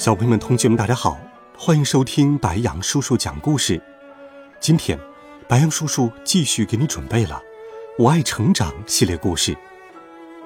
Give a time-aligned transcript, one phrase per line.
[0.00, 1.20] 小朋友们、同学们，大家好，
[1.58, 3.78] 欢迎收听白羊叔叔讲故事。
[4.58, 4.98] 今天，
[5.46, 7.34] 白羊叔叔继续给你准备了
[8.02, 9.54] 《我爱成长》系列故事，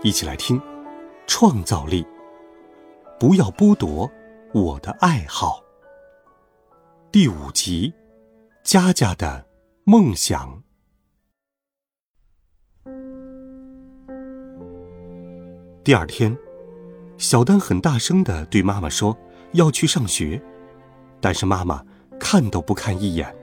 [0.02, 0.60] 一起来听。
[1.28, 2.04] 创造力，
[3.16, 4.10] 不要剥夺
[4.52, 5.62] 我的爱好。
[7.12, 7.94] 第五集，
[8.64, 9.46] 佳佳的
[9.84, 10.64] 梦想。
[15.84, 16.36] 第二天，
[17.18, 19.16] 小丹很大声的对妈妈说。
[19.54, 20.40] 要去上学，
[21.20, 21.82] 但是妈妈
[22.20, 23.34] 看都不看一眼。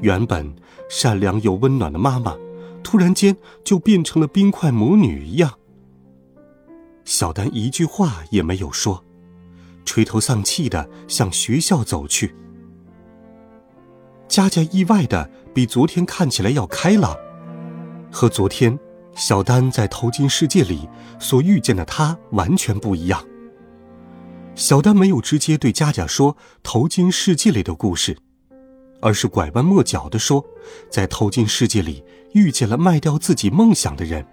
[0.00, 0.52] 原本
[0.88, 2.36] 善良又温暖的妈妈，
[2.82, 5.52] 突然间就变成了冰块魔女一样。
[7.04, 9.04] 小丹一句话也没有说，
[9.84, 12.34] 垂头丧气的向学校走去。
[14.28, 17.16] 佳佳意外的比昨天看起来要开朗，
[18.10, 18.78] 和昨天
[19.14, 20.88] 小丹在头巾世界里
[21.18, 23.22] 所遇见的她完全不一样。
[24.54, 28.18] 小丹没有直接对佳佳说《头巾世界》里的故事，
[29.00, 30.44] 而是拐弯抹角的说，
[30.90, 34.26] 在头巾世界里遇见了卖掉自己梦想的人。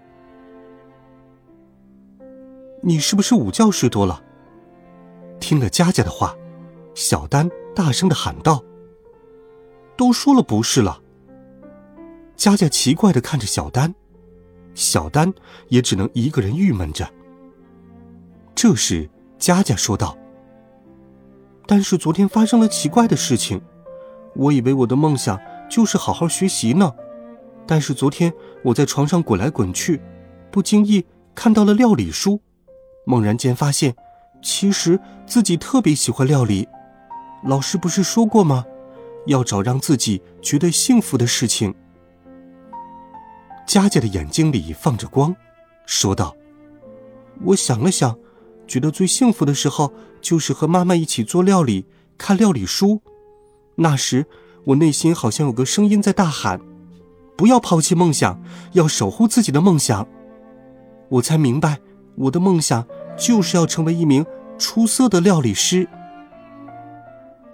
[2.84, 4.22] 你是不是午觉睡多了？
[5.40, 6.36] 听了佳佳的话，
[6.96, 8.62] 小丹大声的喊道
[9.96, 11.02] ：“都说了不是了。”
[12.36, 13.96] 佳佳奇怪的看着小丹，
[14.76, 15.34] 小丹
[15.70, 17.10] 也只能一个人郁闷着。
[18.54, 19.10] 这时。
[19.40, 20.18] 佳佳说道
[21.66, 23.62] ：“但是昨天发生了奇怪的事情，
[24.36, 26.94] 我以为我的梦想就是好好学习呢。
[27.66, 28.34] 但是昨天
[28.66, 30.02] 我在床上滚来滚去，
[30.52, 32.42] 不经意看到了料理书，
[33.06, 33.96] 猛然间发现，
[34.42, 36.68] 其实自己特别喜欢料理。
[37.46, 38.66] 老师不是说过吗？
[39.26, 41.74] 要找让自己觉得幸福的事情。”
[43.66, 45.34] 佳佳的眼睛里放着光，
[45.86, 46.36] 说道
[47.46, 48.14] ：“我想了想。”
[48.70, 49.92] 觉得最幸福的时候，
[50.22, 51.88] 就是和妈妈一起做料理、
[52.20, 53.02] 看料理书。
[53.76, 54.28] 那时，
[54.64, 56.62] 我内心好像有个声音在大喊
[57.36, 58.40] ：“不要抛弃梦想，
[58.74, 60.08] 要守护自己的梦想。”
[61.10, 61.80] 我才明白，
[62.16, 62.86] 我的梦想
[63.18, 64.24] 就是要成为一名
[64.60, 65.88] 出色的料理师。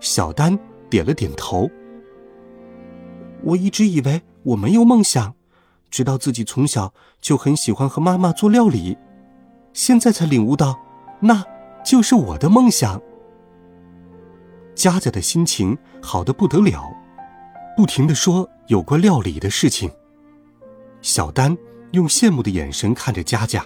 [0.01, 0.59] 小丹
[0.89, 1.71] 点了点头。
[3.41, 5.33] 我一直以为我没有梦想，
[5.89, 8.97] 直到自己从小就很喜欢和妈妈做料理，
[9.71, 10.77] 现在才领悟到。
[11.25, 11.43] 那
[11.83, 13.01] 就是我的梦想。
[14.75, 16.87] 佳佳的心情好的不得了，
[17.75, 19.89] 不停的说有关料理的事情。
[21.01, 21.57] 小丹
[21.93, 23.65] 用羡慕的眼神看着佳佳。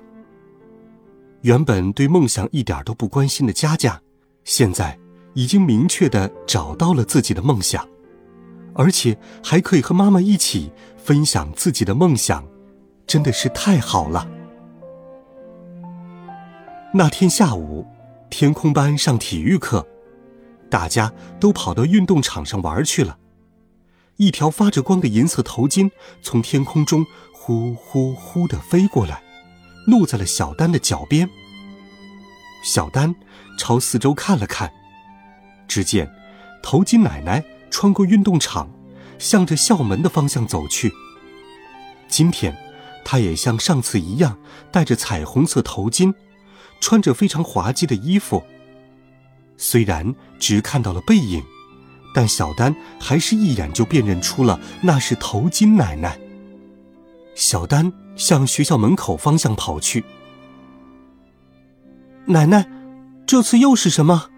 [1.41, 4.01] 原本对梦想一点都不关心的佳佳，
[4.45, 4.97] 现在
[5.33, 7.85] 已经明确的找到了自己的梦想，
[8.73, 12.45] 而且还可以和妈妈一起分享自己的梦想，
[13.05, 14.38] 真的是太好了。
[16.91, 17.85] 那天下午，
[18.31, 19.87] 天空班上体育课，
[20.71, 23.19] 大家都跑到运动场上玩去了。
[24.15, 25.91] 一条发着光的银色头巾
[26.23, 29.21] 从天空中呼呼呼的飞过来，
[29.85, 31.29] 落在了小丹的脚边。
[32.63, 33.13] 小丹
[33.55, 34.73] 朝四周看了看，
[35.67, 36.11] 只见
[36.63, 38.67] 头巾奶奶穿过运动场，
[39.19, 40.91] 向着校门的方向走去。
[42.07, 42.57] 今天，
[43.05, 44.39] 她也像上次一样，
[44.71, 46.11] 戴着彩虹色头巾。
[46.79, 48.43] 穿着非常滑稽的衣服。
[49.57, 51.43] 虽然只看到了背影，
[52.13, 56.17] 但小丹还是一眼就辨认出了那是头巾奶奶。
[57.35, 60.03] 小丹向学校门口方向跑去。
[62.25, 62.67] 奶奶，
[63.25, 64.29] 这次又是什么？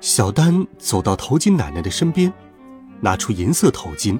[0.00, 2.32] 小丹走到头巾奶奶的身边，
[3.00, 4.18] 拿出银色头巾。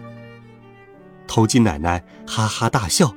[1.27, 3.15] 头巾奶奶哈哈大笑，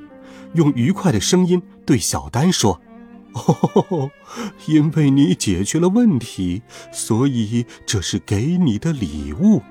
[0.54, 2.82] 用愉快的声音对小丹说。
[3.34, 4.10] 哦，
[4.68, 6.62] 因为你解决了问题，
[6.92, 9.62] 所以这是给你的礼物。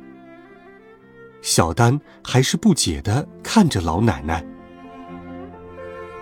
[1.43, 4.45] 小丹还是不解的看着老奶奶。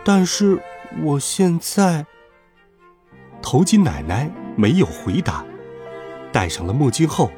[0.04, 0.60] 但是
[1.02, 2.06] 我现在，
[3.42, 5.44] 头巾奶奶没有回答，
[6.32, 7.30] 戴上了墨镜后，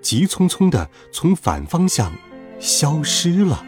[0.00, 2.12] 急匆匆的从反方向
[2.60, 3.64] 消失了。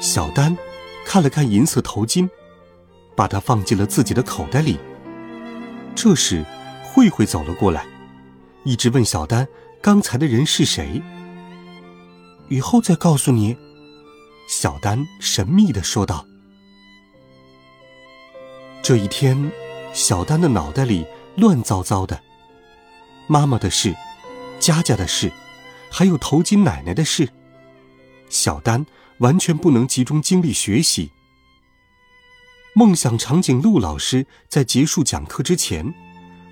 [0.00, 0.56] 小丹
[1.04, 2.28] 看了看银色头巾。
[3.14, 4.78] 把它放进了自己的口袋里。
[5.94, 6.44] 这时，
[6.82, 7.86] 慧慧走了过来，
[8.64, 9.46] 一直问小丹
[9.80, 11.00] 刚才的人是谁。
[12.48, 13.56] 以后再告诉你，
[14.48, 16.26] 小丹神秘的说道。
[18.82, 19.50] 这一天，
[19.92, 21.06] 小丹的脑袋里
[21.36, 22.20] 乱糟糟的，
[23.26, 23.94] 妈妈的事，
[24.60, 25.32] 佳佳的事，
[25.90, 27.30] 还有头巾奶奶的事，
[28.28, 28.84] 小丹
[29.18, 31.10] 完全不能集中精力学习。
[32.76, 35.94] 梦想长颈鹿老师在结束讲课之前，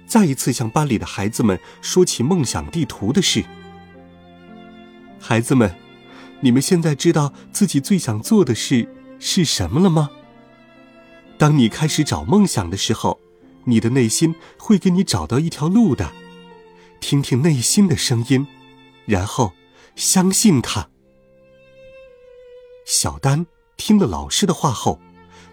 [0.07, 3.45] 再一次向班里的孩子们说起梦想地图的事。
[5.19, 5.75] 孩子们，
[6.41, 8.89] 你们现在知道自己最想做的事
[9.19, 10.11] 是什么了吗？
[11.39, 13.19] 当你开始找梦想的时候，
[13.65, 16.13] 你的内心会给你找到一条路的。
[17.01, 18.47] 听听内心的声音，
[19.07, 19.53] 然后
[19.97, 20.89] 相信它。
[22.87, 23.45] 小丹
[23.77, 25.01] 听了老师的话后，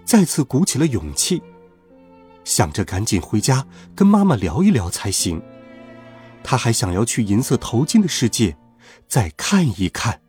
[0.10, 1.40] 再次鼓起了勇气，
[2.44, 5.40] 想着赶紧回家跟妈妈聊一聊才行。
[6.44, 8.58] 他还想要去银色头巾的世界
[9.08, 10.20] 再看一看。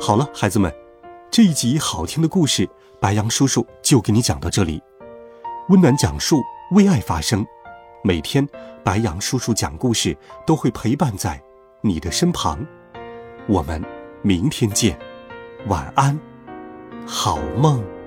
[0.00, 0.72] 好了，孩子们。
[1.28, 2.70] 这一集好听的故事，
[3.00, 4.80] 白杨叔叔就给你讲到这里。
[5.70, 6.40] 温暖讲述，
[6.70, 7.44] 为爱发声。
[8.04, 8.48] 每天，
[8.84, 11.42] 白杨叔叔讲故事都会陪伴在
[11.80, 12.64] 你的身旁。
[13.48, 13.84] 我们
[14.22, 14.96] 明天见，
[15.66, 16.16] 晚安，
[17.12, 17.99] 好梦。